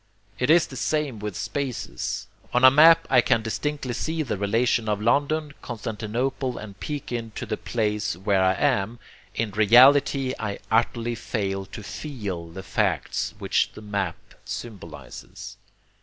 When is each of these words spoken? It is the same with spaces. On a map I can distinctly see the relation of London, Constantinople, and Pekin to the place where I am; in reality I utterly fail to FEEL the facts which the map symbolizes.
It 0.39 0.49
is 0.49 0.65
the 0.65 0.75
same 0.75 1.19
with 1.19 1.35
spaces. 1.35 2.25
On 2.55 2.63
a 2.63 2.71
map 2.71 3.05
I 3.07 3.21
can 3.21 3.43
distinctly 3.43 3.93
see 3.93 4.23
the 4.23 4.35
relation 4.35 4.89
of 4.89 4.99
London, 4.99 5.53
Constantinople, 5.61 6.57
and 6.57 6.79
Pekin 6.79 7.33
to 7.35 7.45
the 7.45 7.55
place 7.55 8.17
where 8.17 8.41
I 8.43 8.55
am; 8.55 8.97
in 9.35 9.51
reality 9.51 10.33
I 10.39 10.57
utterly 10.71 11.13
fail 11.13 11.67
to 11.67 11.83
FEEL 11.83 12.47
the 12.47 12.63
facts 12.63 13.35
which 13.37 13.73
the 13.73 13.83
map 13.83 14.17
symbolizes. 14.43 15.57